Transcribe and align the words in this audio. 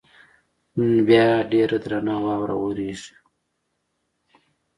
نن 0.75 0.91
بیا 1.07 1.27
ډېره 1.51 1.77
درنه 1.83 2.15
واوره 2.23 2.55
ورېږي. 2.59 3.15